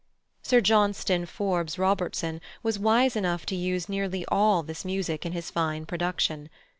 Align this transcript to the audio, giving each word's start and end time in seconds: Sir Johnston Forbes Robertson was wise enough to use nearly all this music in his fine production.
Sir 0.41 0.61
Johnston 0.61 1.27
Forbes 1.27 1.77
Robertson 1.77 2.41
was 2.63 2.79
wise 2.79 3.15
enough 3.15 3.45
to 3.45 3.55
use 3.55 3.87
nearly 3.87 4.25
all 4.29 4.63
this 4.63 4.83
music 4.83 5.27
in 5.27 5.31
his 5.33 5.51
fine 5.51 5.85
production. 5.85 6.49